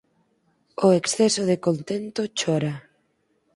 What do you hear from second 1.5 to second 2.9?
contento chora.